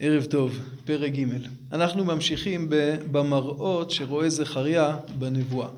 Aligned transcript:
ערב 0.00 0.24
טוב, 0.24 0.58
פרק 0.84 1.12
ג'. 1.12 1.24
אנחנו 1.72 2.04
ממשיכים 2.04 2.66
במראות 3.10 3.90
שרואה 3.90 4.30
זכריה 4.30 4.96
בנבואה. 5.18 5.68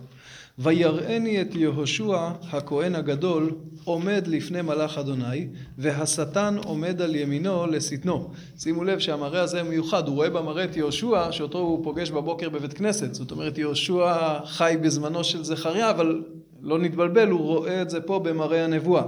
ויראני 0.59 1.41
את 1.41 1.55
יהושע 1.55 2.29
הכהן 2.51 2.95
הגדול 2.95 3.55
עומד 3.85 4.27
לפני 4.27 4.63
מלאך 4.63 4.99
אדוני 4.99 5.47
והשטן 5.79 6.57
עומד 6.65 7.03
על 7.03 7.17
ימינו 7.17 7.67
לשטנו. 7.67 8.31
שימו 8.59 8.85
לב 8.85 8.99
שהמראה 8.99 9.43
הזה 9.43 9.63
מיוחד, 9.63 10.09
הוא 10.09 10.15
רואה 10.15 10.31
במראה 10.31 10.65
את 10.65 10.77
יהושע 10.77 11.33
שאותו 11.33 11.59
הוא 11.59 11.85
פוגש 11.85 12.11
בבוקר 12.11 12.49
בבית 12.49 12.73
כנסת. 12.73 13.15
זאת 13.15 13.31
אומרת 13.31 13.59
יהושע 13.59 14.39
חי 14.45 14.77
בזמנו 14.83 15.25
של 15.25 15.45
זכריה 15.45 15.91
אבל 15.91 16.23
לא 16.63 16.79
נתבלבל, 16.79 17.29
הוא 17.29 17.41
רואה 17.41 17.83
את 17.83 17.91
זה 17.91 18.01
פה 18.01 18.19
במראה 18.19 18.65
הנבואה. 18.65 19.03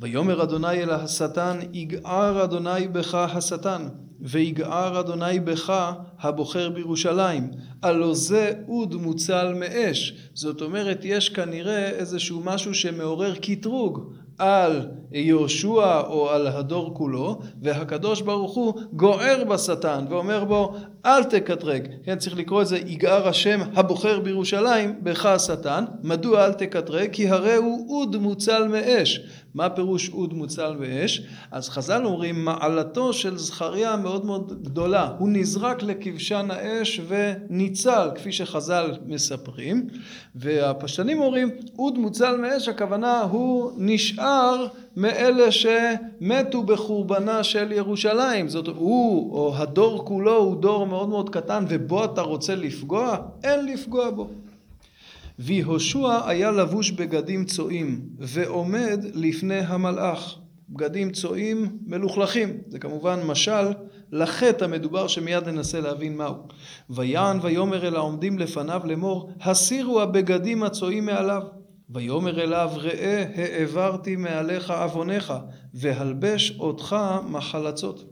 ויאמר 0.00 0.42
אדוני 0.42 0.82
אל 0.82 0.90
השטן, 0.90 1.58
יגער 1.72 2.44
אדוני 2.44 2.88
בך 2.92 3.14
השטן, 3.14 3.88
ויגער 4.20 5.00
אדוני 5.00 5.40
בך 5.40 5.92
הבוחר 6.20 6.70
בירושלים. 6.70 7.50
הלא 7.82 8.14
זה 8.14 8.52
אוד 8.68 8.94
מוצל 8.94 9.54
מאש. 9.54 10.30
זאת 10.34 10.62
אומרת, 10.62 11.00
יש 11.02 11.28
כנראה 11.28 11.88
איזשהו 11.88 12.40
משהו 12.44 12.74
שמעורר 12.74 13.34
קטרוג 13.34 14.12
על 14.38 14.88
יהושע 15.12 16.00
או 16.00 16.30
על 16.30 16.46
הדור 16.46 16.94
כולו, 16.94 17.38
והקדוש 17.62 18.20
ברוך 18.20 18.54
הוא 18.54 18.74
גוער 18.92 19.44
בשטן 19.44 20.04
ואומר 20.10 20.44
בו 20.44 20.74
אל 21.06 21.24
תקטרג. 21.24 21.88
כן, 22.04 22.18
צריך 22.18 22.36
לקרוא 22.36 22.62
את 22.62 22.66
זה 22.66 22.78
יגער 22.78 23.28
השם 23.28 23.60
הבוחר 23.74 24.20
בירושלים 24.20 24.94
בך 25.02 25.26
השטן. 25.26 25.84
מדוע 26.02 26.44
אל 26.46 26.52
תקטרג? 26.52 27.10
כי 27.12 27.28
הרי 27.28 27.54
הוא 27.54 27.98
אוד 28.00 28.16
מוצל 28.16 28.68
מאש. 28.68 29.20
מה 29.54 29.70
פירוש 29.70 30.10
אוד 30.10 30.34
מוצל 30.34 30.76
מאש? 30.80 31.22
אז 31.50 31.68
חז"ל 31.68 32.04
אומרים 32.04 32.44
מעלתו 32.44 33.12
של 33.12 33.38
זכריה 33.38 33.96
מאוד 33.96 34.26
מאוד 34.26 34.62
גדולה. 34.62 35.10
הוא 35.18 35.28
נזרק 35.28 35.82
לכבשן 35.82 36.48
האש 36.50 37.00
וניצל, 37.08 38.10
כפי 38.14 38.32
שחז"ל 38.32 38.96
מספרים. 39.06 39.88
והפשטנים 40.34 41.20
אומרים 41.20 41.50
אוד 41.78 41.98
מוצל 41.98 42.36
מאש, 42.36 42.68
הכוונה 42.68 43.20
הוא 43.20 43.72
נשאר 43.76 44.66
מאלה 44.96 45.52
שמתו 45.52 46.62
בחורבנה 46.62 47.44
של 47.44 47.72
ירושלים. 47.72 48.48
זאת 48.48 48.66
הוא 48.66 49.32
או 49.32 49.56
הדור 49.56 50.04
כולו 50.04 50.36
הוא 50.36 50.56
דור 50.56 50.86
מאוד 50.86 51.08
מאוד 51.08 51.30
קטן 51.30 51.64
ובו 51.68 52.04
אתה 52.04 52.20
רוצה 52.20 52.54
לפגוע? 52.54 53.16
אין 53.44 53.66
לפגוע 53.66 54.10
בו. 54.10 54.28
ויהושע 55.38 56.28
היה 56.28 56.50
לבוש 56.50 56.90
בגדים 56.90 57.44
צועים 57.44 58.00
ועומד 58.18 59.04
לפני 59.14 59.58
המלאך. 59.58 60.38
בגדים 60.70 61.12
צועים 61.12 61.78
מלוכלכים. 61.86 62.58
זה 62.68 62.78
כמובן 62.78 63.20
משל 63.26 63.72
לחטא 64.12 64.64
המדובר 64.64 65.06
שמיד 65.06 65.48
ננסה 65.48 65.80
להבין 65.80 66.16
מהו. 66.16 66.34
ויען 66.90 67.38
ויאמר 67.42 67.88
אל 67.88 67.96
העומדים 67.96 68.38
לפניו 68.38 68.80
לאמור 68.84 69.30
הסירו 69.40 70.00
הבגדים 70.00 70.62
הצועים 70.62 71.06
מעליו. 71.06 71.42
ויאמר 71.90 72.42
אליו 72.42 72.70
ראה 72.76 73.24
העברתי 73.34 74.16
מעליך 74.16 74.70
עווניך 74.70 75.32
והלבש 75.74 76.56
אותך 76.58 76.96
מחלצות. 77.28 78.04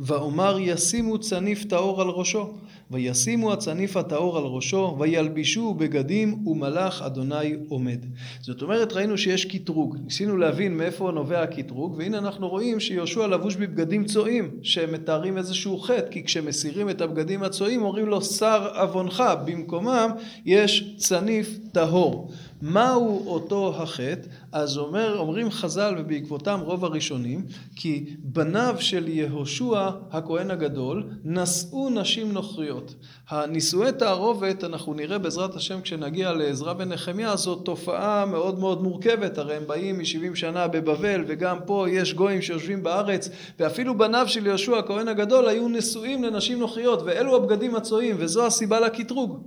ואומר 0.00 0.56
ישימו 0.60 1.18
צניף 1.18 1.64
טהור 1.64 2.00
על 2.02 2.08
ראשו 2.08 2.54
וישימו 2.90 3.52
הצניף 3.52 3.96
הטהור 3.96 4.38
על 4.38 4.44
ראשו 4.44 4.96
וילבישו 5.00 5.74
בגדים 5.74 6.46
ומלאך 6.46 7.02
אדוני 7.02 7.56
עומד. 7.68 7.98
זאת 8.40 8.62
אומרת 8.62 8.92
ראינו 8.92 9.18
שיש 9.18 9.44
קטרוג, 9.44 9.96
ניסינו 10.04 10.36
להבין 10.36 10.76
מאיפה 10.76 11.10
נובע 11.10 11.42
הקטרוג 11.42 11.94
והנה 11.98 12.18
אנחנו 12.18 12.48
רואים 12.48 12.80
שיהושע 12.80 13.26
לבוש 13.26 13.56
בבגדים 13.56 14.04
צועים 14.04 14.50
שמתארים 14.62 15.38
איזשהו 15.38 15.78
חטא 15.78 16.10
כי 16.10 16.24
כשמסירים 16.24 16.90
את 16.90 17.00
הבגדים 17.00 17.42
הצועים 17.42 17.82
אומרים 17.82 18.06
לו 18.06 18.22
שר 18.22 18.68
עוונך 18.74 19.22
במקומם 19.44 20.10
יש 20.46 20.94
צניף 20.96 21.58
טהור 21.72 22.30
מהו 22.62 23.26
אותו 23.26 23.74
החטא? 23.76 24.28
אז 24.52 24.78
אומר, 24.78 25.18
אומרים 25.18 25.50
חז"ל 25.50 25.94
ובעקבותם 25.98 26.60
רוב 26.62 26.84
הראשונים 26.84 27.44
כי 27.76 28.04
בניו 28.18 28.76
של 28.78 29.08
יהושע 29.08 29.90
הכהן 30.10 30.50
הגדול 30.50 31.04
נשאו 31.24 31.90
נשים 31.90 32.32
נוכריות. 32.32 32.94
הנישואי 33.28 33.92
תערובת 33.92 34.64
אנחנו 34.64 34.94
נראה 34.94 35.18
בעזרת 35.18 35.54
השם 35.54 35.80
כשנגיע 35.80 36.32
לעזרא 36.32 36.74
ונחמיה 36.78 37.36
זאת 37.36 37.64
תופעה 37.64 38.26
מאוד 38.26 38.58
מאוד 38.58 38.82
מורכבת 38.82 39.38
הרי 39.38 39.56
הם 39.56 39.66
באים 39.66 39.98
מ-70 39.98 40.34
שנה 40.34 40.68
בבבל 40.68 41.24
וגם 41.26 41.58
פה 41.66 41.86
יש 41.90 42.14
גויים 42.14 42.42
שיושבים 42.42 42.82
בארץ 42.82 43.28
ואפילו 43.58 43.98
בניו 43.98 44.28
של 44.28 44.46
יהושע 44.46 44.78
הכהן 44.78 45.08
הגדול 45.08 45.48
היו 45.48 45.68
נשואים 45.68 46.24
לנשים 46.24 46.58
נוכריות 46.58 47.02
ואלו 47.04 47.36
הבגדים 47.36 47.76
הצועים 47.76 48.16
וזו 48.18 48.46
הסיבה 48.46 48.80
לקטרוג. 48.80 49.42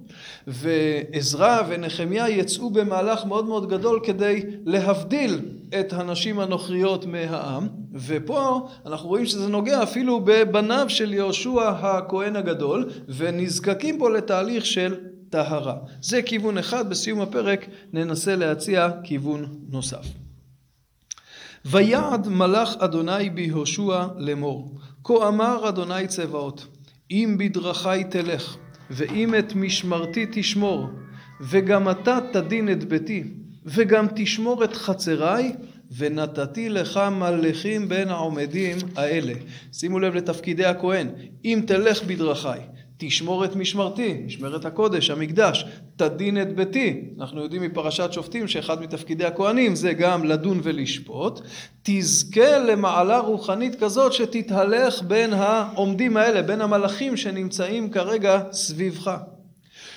ועזרא 0.47 1.61
ונחמיה 1.69 2.29
יצאו 2.29 2.69
במהלך 2.69 3.02
מהלך 3.03 3.25
מאוד 3.25 3.45
מאוד 3.45 3.69
גדול 3.69 3.99
כדי 4.03 4.43
להבדיל 4.65 5.39
את 5.79 5.93
הנשים 5.93 6.39
הנוכריות 6.39 7.05
מהעם 7.05 7.67
ופה 7.93 8.67
אנחנו 8.85 9.09
רואים 9.09 9.25
שזה 9.25 9.47
נוגע 9.47 9.83
אפילו 9.83 10.19
בבניו 10.23 10.85
של 10.89 11.13
יהושע 11.13 11.69
הכהן 11.69 12.35
הגדול 12.35 12.89
ונזקקים 13.07 13.99
פה 13.99 14.09
לתהליך 14.09 14.65
של 14.65 14.95
טהרה. 15.29 15.75
זה 16.01 16.21
כיוון 16.21 16.57
אחד, 16.57 16.89
בסיום 16.89 17.21
הפרק 17.21 17.65
ננסה 17.93 18.35
להציע 18.35 18.89
כיוון 19.03 19.45
נוסף. 19.69 20.05
ויעד 21.65 22.27
מלאך 22.27 22.75
אדוני 22.79 23.29
ביהושע 23.29 24.05
לאמור 24.17 24.77
כה 25.03 25.27
אמר 25.27 25.69
אדוני 25.69 26.07
צבאות 26.07 26.67
אם 27.11 27.35
בדרכי 27.39 28.03
תלך 28.09 28.57
ואם 28.89 29.35
את 29.39 29.55
משמרתי 29.55 30.25
תשמור 30.31 30.89
וגם 31.41 31.89
אתה 31.89 32.19
תדין 32.31 32.71
את 32.71 32.83
ביתי, 32.83 33.23
וגם 33.65 34.05
תשמור 34.15 34.63
את 34.63 34.73
חצריי, 34.73 35.51
ונתתי 35.97 36.69
לך 36.69 36.99
מלכים 37.11 37.89
בין 37.89 38.09
העומדים 38.09 38.77
האלה. 38.95 39.33
שימו 39.73 39.99
לב 39.99 40.15
לתפקידי 40.15 40.65
הכהן, 40.65 41.07
אם 41.45 41.61
תלך 41.67 42.03
בדרכיי, 42.03 42.59
תשמור 42.97 43.45
את 43.45 43.55
משמרתי, 43.55 44.21
משמרת 44.25 44.65
הקודש, 44.65 45.09
המקדש, 45.09 45.65
תדין 45.95 46.41
את 46.41 46.55
ביתי. 46.55 47.01
אנחנו 47.19 47.43
יודעים 47.43 47.61
מפרשת 47.61 48.09
שופטים 48.11 48.47
שאחד 48.47 48.81
מתפקידי 48.81 49.25
הכהנים 49.25 49.75
זה 49.75 49.93
גם 49.93 50.25
לדון 50.25 50.59
ולשפוט. 50.63 51.41
תזכה 51.83 52.57
למעלה 52.57 53.19
רוחנית 53.19 53.75
כזאת 53.83 54.13
שתתהלך 54.13 55.01
בין 55.01 55.33
העומדים 55.33 56.17
האלה, 56.17 56.41
בין 56.41 56.61
המלאכים 56.61 57.17
שנמצאים 57.17 57.89
כרגע 57.89 58.41
סביבך. 58.51 59.17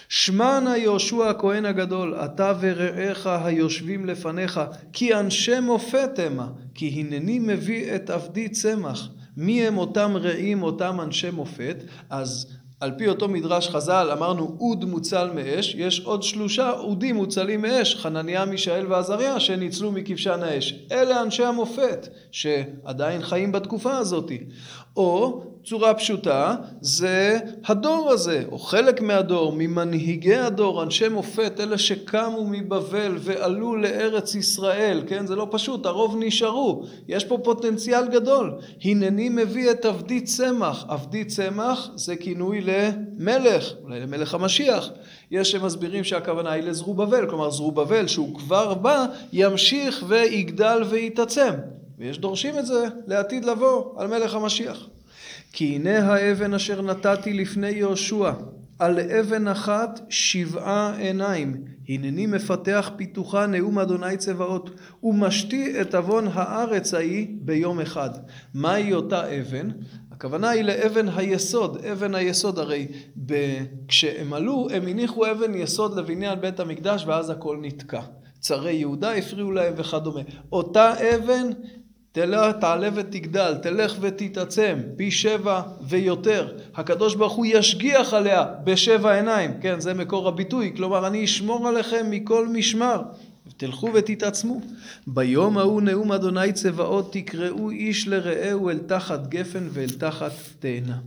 שמע 0.09 0.61
נא 0.61 0.77
יהושע 0.77 1.28
הכהן 1.28 1.65
הגדול, 1.65 2.15
אתה 2.15 2.53
ורעיך 2.61 3.27
היושבים 3.27 4.06
לפניך, 4.06 4.61
כי 4.93 5.15
אנשי 5.15 5.61
מופת 5.61 6.19
המה, 6.19 6.49
כי 6.75 6.89
הנני 6.89 7.39
מביא 7.39 7.94
את 7.94 8.11
עבדי 8.11 8.49
צמח. 8.49 9.09
מי 9.37 9.66
הם 9.66 9.78
אותם 9.78 10.16
רעים, 10.16 10.62
אותם 10.62 11.00
אנשי 11.00 11.31
מופת? 11.31 11.77
אז 12.11 12.56
על 12.81 12.93
פי 12.99 13.09
אותו 13.09 13.28
מדרש 13.28 13.69
חז"ל 13.69 14.09
אמרנו 14.12 14.56
אוד 14.61 14.84
מוצל 14.84 15.31
מאש, 15.34 15.75
יש 15.78 16.00
עוד 16.00 16.22
שלושה 16.22 16.71
אודים 16.71 17.16
מוצלים 17.16 17.62
מאש, 17.62 17.95
חנניה, 17.95 18.45
מישאל 18.45 18.93
ועזריה 18.93 19.41
שניצלו 19.41 19.93
מכבשן 19.93 20.43
האש. 20.43 20.75
אלה 20.93 21.22
אנשי 21.22 21.45
המופת 21.45 22.09
שעדיין 22.31 23.22
חיים 23.22 23.53
בתקופה 23.53 23.97
הזאת. 23.97 24.33
או 24.97 25.43
צורה 25.66 25.94
פשוטה 25.94 26.54
זה 26.81 27.38
הדור 27.65 28.10
הזה, 28.10 28.44
או 28.53 28.59
חלק 28.59 29.00
מהדור, 29.00 29.53
ממנהיגי 29.53 30.34
הדור, 30.34 30.82
אנשי 30.82 31.09
מופת, 31.09 31.60
אלה 31.60 31.78
שקמו 31.78 32.47
מבבל 32.50 33.16
ועלו 33.21 33.77
לארץ 33.77 34.34
ישראל, 34.34 35.03
כן? 35.06 35.27
זה 35.27 35.37
לא 35.37 35.49
פשוט, 35.50 35.87
הרוב 35.87 36.16
נשארו, 36.19 36.82
יש 37.09 37.25
פה 37.25 37.38
פוטנציאל 37.44 38.09
גדול. 38.09 38.53
הנני 38.84 39.28
מביא 39.28 39.71
את 39.71 39.84
עבדי 39.84 40.21
צמח, 40.21 40.84
עבדי 40.89 41.24
צמח 41.24 41.91
זה 41.95 42.16
כינוי 42.16 42.60
למלך, 42.60 43.72
אולי 43.83 44.01
למלך 44.01 44.34
המשיח. 44.34 44.91
יש 45.30 45.51
שמסבירים 45.51 46.04
שהכוונה 46.04 46.51
היא 46.51 46.62
לזרובבל, 46.62 47.30
כלומר 47.30 47.51
זרובבל 47.51 48.07
שהוא 48.07 48.39
כבר 48.39 48.74
בא, 48.74 49.07
ימשיך 49.33 50.04
ויגדל 50.09 50.83
ויתעצם. 50.89 51.53
ויש 51.98 52.19
דורשים 52.19 52.59
את 52.59 52.66
זה 52.66 52.86
לעתיד 53.07 53.45
לבוא 53.45 53.84
על 53.97 54.07
מלך 54.07 54.34
המשיח. 54.34 54.86
כי 55.53 55.75
הנה 55.75 55.98
האבן 55.98 56.54
אשר 56.54 56.83
נתתי 56.83 57.33
לפני 57.33 57.71
יהושע, 57.71 58.33
על 58.78 59.01
אבן 59.01 59.48
אחת 59.48 60.01
שבעה 60.09 60.97
עיניים, 60.98 61.65
הנני 61.89 62.27
מפתח 62.27 62.91
פיתוחה 62.97 63.47
נאום 63.47 63.78
אדוני 63.78 64.16
צבאות, 64.16 64.71
ומשתי 65.03 65.81
את 65.81 65.95
עוון 65.95 66.28
הארץ 66.33 66.95
ההיא 66.95 67.27
ביום 67.41 67.81
אחד. 67.81 68.10
מהי 68.54 68.93
אותה 68.93 69.41
אבן? 69.41 69.69
הכוונה 70.13 70.51
היא 70.51 70.63
לאבן 70.63 71.09
היסוד, 71.16 71.84
אבן 71.93 72.15
היסוד 72.15 72.59
הרי 72.59 72.87
ב... 73.27 73.34
כשהם 73.89 74.33
עלו 74.33 74.69
הם 74.75 74.87
הניחו 74.87 75.31
אבן 75.31 75.54
יסוד 75.54 75.98
לבניין 75.98 76.41
בית 76.41 76.60
המקדש 76.60 77.04
ואז 77.07 77.31
הכל 77.31 77.59
נתקע. 77.63 78.01
צרי 78.41 78.72
יהודה 78.72 79.15
הפריעו 79.15 79.53
להם 79.53 79.75
וכדומה. 79.77 80.21
אותה 80.53 80.93
אבן 81.15 81.51
תעלה 82.60 82.89
ותגדל, 82.95 83.54
תלך 83.63 83.97
ותתעצם, 84.01 84.78
פי 84.97 85.10
שבע 85.10 85.63
ויותר. 85.80 86.53
הקדוש 86.74 87.15
ברוך 87.15 87.33
הוא 87.33 87.47
ישגיח 87.48 88.15
עליה 88.15 88.45
בשבע 88.65 89.15
עיניים, 89.15 89.51
כן, 89.60 89.80
זה 89.80 89.95
מקור 89.95 90.28
הביטוי, 90.28 90.72
כלומר 90.77 91.07
אני 91.07 91.24
אשמור 91.24 91.68
עליכם 91.68 92.07
מכל 92.10 92.48
משמר. 92.48 93.03
תלכו 93.57 93.89
ותתעצמו. 93.95 94.60
ביום 95.07 95.59
ההוא 95.59 95.83
נאום 95.83 96.13
אדוני 96.13 96.53
צבאות 96.53 97.13
תקראו 97.13 97.71
איש 97.71 98.09
לרעהו 98.09 98.71
אל 98.71 98.78
תחת 98.78 99.27
גפן 99.27 99.69
ואל 99.71 99.91
תחת 99.98 100.33
תאנה. 100.59 100.98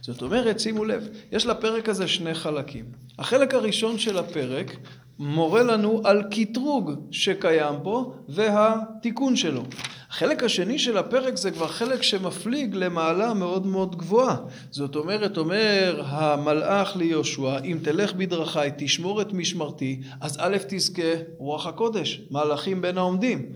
זאת 0.00 0.22
אומרת, 0.22 0.60
שימו 0.60 0.84
לב, 0.84 1.08
יש 1.32 1.46
לפרק 1.46 1.88
הזה 1.88 2.08
שני 2.08 2.34
חלקים. 2.34 2.84
החלק 3.18 3.54
הראשון 3.54 3.98
של 3.98 4.18
הפרק 4.18 4.76
מורה 5.18 5.62
לנו 5.62 6.00
על 6.04 6.22
קטרוג 6.30 6.92
שקיים 7.10 7.74
פה 7.82 8.14
והתיקון 8.28 9.36
שלו. 9.36 9.62
החלק 10.10 10.42
השני 10.42 10.78
של 10.78 10.98
הפרק 10.98 11.36
זה 11.36 11.50
כבר 11.50 11.68
חלק 11.68 12.02
שמפליג 12.02 12.74
למעלה 12.74 13.34
מאוד 13.34 13.66
מאוד 13.66 13.96
גבוהה. 13.96 14.36
זאת 14.70 14.96
אומרת, 14.96 15.36
אומר 15.36 16.02
המלאך 16.06 16.96
ליהושע, 16.96 17.58
אם 17.64 17.78
תלך 17.82 18.12
בדרכי, 18.12 18.58
תשמור 18.78 19.22
את 19.22 19.32
משמרתי, 19.32 20.00
אז 20.20 20.36
א', 20.40 20.56
תזכה 20.68 21.02
רוח 21.38 21.66
הקודש, 21.66 22.20
מהלכים 22.30 22.82
בין 22.82 22.98
העומדים. 22.98 23.46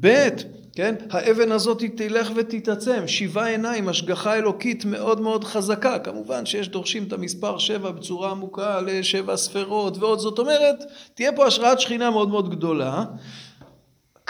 ב', 0.00 0.28
כן, 0.72 0.94
האבן 1.10 1.52
הזאת 1.52 1.82
תלך 1.96 2.30
ותתעצם, 2.36 3.02
שבעה 3.06 3.48
עיניים, 3.48 3.88
השגחה 3.88 4.34
אלוקית 4.34 4.84
מאוד 4.84 5.20
מאוד 5.20 5.44
חזקה. 5.44 5.98
כמובן 5.98 6.46
שיש 6.46 6.68
דורשים 6.68 7.04
את 7.04 7.12
המספר 7.12 7.58
שבע 7.58 7.90
בצורה 7.90 8.30
עמוקה 8.30 8.80
לשבע 8.80 9.36
ספרות 9.36 9.98
ועוד. 9.98 10.18
זאת 10.18 10.38
אומרת, 10.38 10.84
תהיה 11.14 11.32
פה 11.32 11.46
השראת 11.46 11.80
שכינה 11.80 12.10
מאוד 12.10 12.28
מאוד 12.28 12.50
גדולה. 12.50 13.04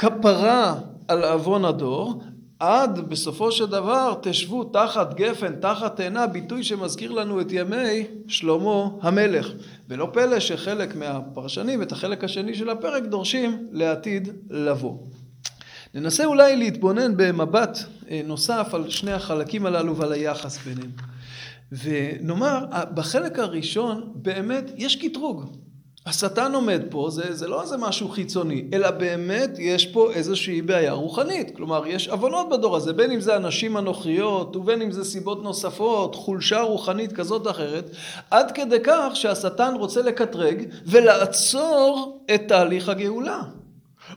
כפרה 0.01 0.75
על 1.09 1.25
עוון 1.25 1.65
הדור, 1.65 2.23
עד 2.59 2.99
בסופו 3.09 3.53
של 3.53 3.67
דבר 3.67 4.15
תשבו 4.23 4.65
תחת 4.65 5.15
גפן, 5.15 5.55
תחת 5.61 5.97
תאנה, 5.97 6.27
ביטוי 6.27 6.65
שמזכיר 6.65 7.13
לנו 7.13 7.41
את 7.41 7.47
ימי 7.51 8.07
שלמה 8.29 8.89
המלך. 9.03 9.49
ולא 9.89 10.11
פלא 10.13 10.41
שחלק 10.41 10.97
מהפרשנים, 10.97 11.83
את 11.83 11.93
החלק 11.93 12.25
השני 12.25 12.55
של 12.55 12.71
הפרק, 12.71 13.03
דורשים 13.03 13.67
לעתיד 13.73 14.29
לבוא. 14.51 14.99
ננסה 15.95 16.25
אולי 16.25 16.57
להתבונן 16.57 17.17
במבט 17.17 17.79
אה, 18.11 18.21
נוסף 18.25 18.75
על 18.75 18.91
שני 18.91 19.13
החלקים 19.13 19.67
הללו 19.67 19.97
ועל 19.97 20.13
היחס 20.13 20.59
ביניהם. 20.59 20.91
ונאמר, 21.73 22.65
בחלק 22.95 23.39
הראשון 23.39 24.13
באמת 24.15 24.71
יש 24.77 24.97
קטרוג. 24.97 25.57
השטן 26.07 26.55
עומד 26.55 26.81
פה, 26.91 27.09
זה, 27.11 27.35
זה 27.35 27.49
לא 27.49 27.63
איזה 27.63 27.77
משהו 27.77 28.09
חיצוני, 28.09 28.65
אלא 28.73 28.91
באמת 28.91 29.51
יש 29.59 29.87
פה 29.87 30.13
איזושהי 30.13 30.63
בעיה 30.63 30.93
רוחנית. 30.93 31.57
כלומר, 31.57 31.87
יש 31.87 32.09
עוונות 32.09 32.49
בדור 32.49 32.77
הזה, 32.77 32.93
בין 32.93 33.11
אם 33.11 33.21
זה 33.21 33.37
הנשים 33.37 33.77
הנוכריות, 33.77 34.57
ובין 34.57 34.83
אם 34.83 34.93
זה 34.93 35.05
סיבות 35.05 35.43
נוספות, 35.43 36.15
חולשה 36.15 36.61
רוחנית 36.61 37.13
כזאת 37.13 37.47
או 37.47 37.51
אחרת, 37.51 37.91
עד 38.31 38.51
כדי 38.51 38.79
כך 38.85 39.11
שהשטן 39.15 39.75
רוצה 39.75 40.03
לקטרג 40.03 40.65
ולעצור 40.87 42.21
את 42.35 42.43
תהליך 42.49 42.89
הגאולה. 42.89 43.43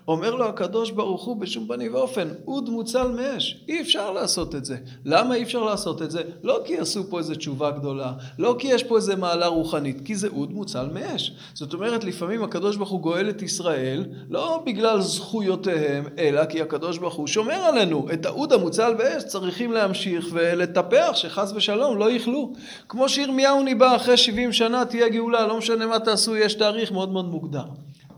אומר 0.07 0.35
לו 0.35 0.45
הקדוש 0.45 0.91
ברוך 0.91 1.23
הוא 1.23 1.37
בשום 1.37 1.67
פנים 1.67 1.93
ואופן, 1.93 2.27
אוד 2.47 2.69
מוצל 2.69 3.07
מאש. 3.07 3.63
אי 3.67 3.81
אפשר 3.81 4.11
לעשות 4.11 4.55
את 4.55 4.65
זה. 4.65 4.77
למה 5.05 5.35
אי 5.35 5.43
אפשר 5.43 5.63
לעשות 5.63 6.01
את 6.01 6.11
זה? 6.11 6.21
לא 6.43 6.59
כי 6.65 6.77
עשו 6.77 7.09
פה 7.09 7.19
איזו 7.19 7.35
תשובה 7.35 7.71
גדולה, 7.71 8.13
לא 8.39 8.55
כי 8.59 8.67
יש 8.67 8.83
פה 8.83 8.95
איזו 8.95 9.13
מעלה 9.17 9.47
רוחנית, 9.47 10.01
כי 10.05 10.15
זה 10.15 10.27
אוד 10.27 10.53
מוצל 10.53 10.89
מאש. 10.93 11.31
זאת 11.53 11.73
אומרת, 11.73 12.03
לפעמים 12.03 12.43
הקדוש 12.43 12.75
ברוך 12.75 12.89
הוא 12.89 12.99
גואל 12.99 13.29
את 13.29 13.41
ישראל, 13.41 14.05
לא 14.29 14.63
בגלל 14.65 15.01
זכויותיהם, 15.01 16.03
אלא 16.17 16.45
כי 16.45 16.61
הקדוש 16.61 16.97
ברוך 16.97 17.13
הוא 17.13 17.27
שומר 17.27 17.55
עלינו. 17.55 18.07
את 18.13 18.25
האוד 18.25 18.53
המוצל 18.53 18.93
באש 18.93 19.23
צריכים 19.23 19.71
להמשיך 19.71 20.27
ולטפח, 20.31 21.11
שחס 21.13 21.53
ושלום 21.55 21.97
לא 21.97 22.11
יכלו. 22.11 22.53
כמו 22.89 23.09
שירמיהו 23.09 23.63
ניבא 23.63 23.95
אחרי 23.95 24.17
70 24.17 24.53
שנה 24.53 24.85
תהיה 24.85 25.09
גאולה, 25.09 25.47
לא 25.47 25.57
משנה 25.57 25.87
מה 25.87 25.99
תעשו, 25.99 26.35
יש 26.35 26.53
תאריך 26.53 26.91
מאוד 26.91 27.11
מאוד 27.11 27.25
מוגדר. 27.25 27.65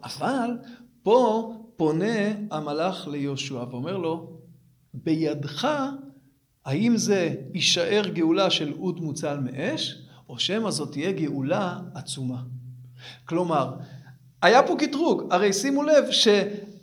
אבל 0.03 0.49
פה 1.03 1.53
פונה 1.77 2.33
המלאך 2.51 3.07
ליהושע 3.07 3.63
ואומר 3.71 3.97
לו, 3.97 4.37
בידך 4.93 5.67
האם 6.65 6.97
זה 6.97 7.35
יישאר 7.53 8.07
גאולה 8.13 8.49
של 8.49 8.73
אוד 8.79 8.99
מוצל 8.99 9.39
מאש, 9.39 10.01
או 10.29 10.39
שמא 10.39 10.71
זאת 10.71 10.91
תהיה 10.91 11.11
גאולה 11.11 11.79
עצומה. 11.93 12.43
כלומר, 13.25 13.75
היה 14.41 14.63
פה 14.67 14.75
קטרוג, 14.79 15.23
הרי 15.31 15.53
שימו 15.53 15.83
לב 15.83 16.11
ש... 16.11 16.27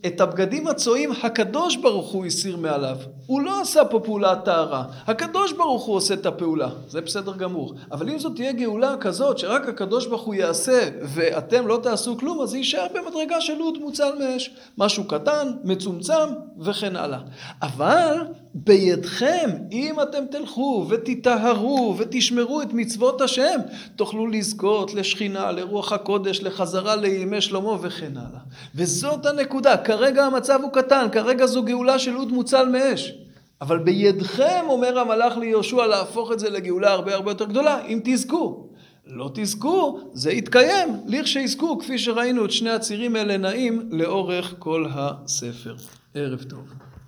את 0.06 0.20
הבגדים 0.20 0.66
הצועים 0.66 1.12
הקדוש 1.22 1.76
ברוך 1.76 2.12
הוא 2.12 2.26
הסיר 2.26 2.56
מעליו. 2.56 2.96
הוא 3.26 3.40
לא 3.40 3.60
עשה 3.60 3.84
פה 3.84 4.00
פעולת 4.00 4.44
טהרה. 4.44 4.84
הקדוש 5.06 5.52
ברוך 5.52 5.84
הוא 5.84 5.96
עושה 5.96 6.14
את 6.14 6.26
הפעולה. 6.26 6.68
זה 6.88 7.00
בסדר 7.00 7.36
גמור. 7.36 7.74
אבל 7.92 8.10
אם 8.10 8.18
זאת 8.18 8.36
תהיה 8.36 8.52
גאולה 8.52 8.96
כזאת 9.00 9.38
שרק 9.38 9.68
הקדוש 9.68 10.06
ברוך 10.06 10.22
הוא 10.22 10.34
יעשה 10.34 10.88
ואתם 11.02 11.66
לא 11.66 11.80
תעשו 11.82 12.18
כלום, 12.18 12.40
אז 12.42 12.50
זה 12.50 12.58
יישאר 12.58 12.86
במדרגה 12.94 13.40
של 13.40 13.54
לוד 13.54 13.78
מוצל 13.78 14.10
מאש. 14.18 14.50
משהו 14.78 15.04
קטן, 15.04 15.48
מצומצם 15.64 16.28
וכן 16.58 16.96
הלאה. 16.96 17.20
אבל 17.62 18.16
בידכם, 18.54 19.50
אם 19.72 19.94
אתם 20.02 20.24
תלכו 20.30 20.86
ותטהרו 20.88 21.94
ותשמרו 21.98 22.62
את 22.62 22.72
מצוות 22.72 23.20
השם, 23.20 23.60
תוכלו 23.96 24.26
לזכות 24.26 24.94
לשכינה, 24.94 25.52
לרוח 25.52 25.92
הקודש, 25.92 26.40
לחזרה 26.40 26.96
לימי 26.96 27.40
שלמה 27.40 27.76
וכן 27.82 28.16
הלאה. 28.16 28.40
וזאת 28.74 29.26
הנקודה. 29.26 29.76
כרגע 29.76 30.24
המצב 30.24 30.60
הוא 30.62 30.72
קטן, 30.72 31.06
כרגע 31.12 31.46
זו 31.46 31.62
גאולה 31.62 31.98
של 31.98 32.16
אוד 32.16 32.32
מוצל 32.32 32.68
מאש. 32.68 33.12
אבל 33.60 33.78
בידכם, 33.78 34.64
אומר 34.68 34.98
המלאך 34.98 35.36
ליהושע, 35.36 35.86
להפוך 35.86 36.32
את 36.32 36.38
זה 36.38 36.50
לגאולה 36.50 36.92
הרבה 36.92 37.14
הרבה 37.14 37.30
יותר 37.30 37.44
גדולה, 37.44 37.86
אם 37.86 38.00
תזכו. 38.04 38.68
לא 39.06 39.30
תזכו, 39.34 40.00
זה 40.12 40.32
יתקיים, 40.32 40.88
לכשיזכו, 41.06 41.78
כפי 41.78 41.98
שראינו 41.98 42.44
את 42.44 42.50
שני 42.50 42.70
הצירים 42.70 43.16
האלה 43.16 43.36
נעים 43.36 43.88
לאורך 43.90 44.54
כל 44.58 44.86
הספר. 44.94 45.74
ערב 46.14 46.42
טוב. 46.42 46.91